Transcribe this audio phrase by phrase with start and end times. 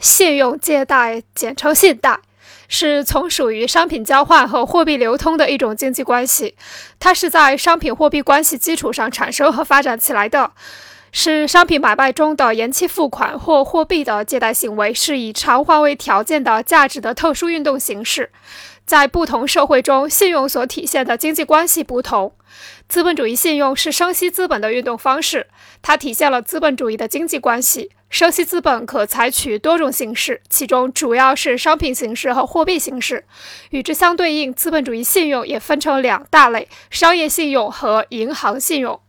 [0.00, 2.18] 信用借贷，简称信贷，
[2.68, 6.56] 是从属于商品交换和货币流通的一种经济关系。
[6.98, 10.52] 它是在商品货币关系基础上产生和发展起来的，
[11.12, 18.30] 是商品买卖中的延期付款或货币的借贷行为，是以偿还为条件的价值的特殊运动形式。
[18.86, 22.32] 在不同社会中，信用所体现的经济关系不同。
[22.88, 25.46] 资本主义信用是生息资本的运动方式，
[25.82, 27.90] 它体现了资本主义的经济关系。
[28.10, 33.24] 生息资本可采取多种形式，其中主要是商品形式和货币形式。
[33.70, 39.00] 与之相对应，资本主义信用也分成两大类：商业信用和银行信用。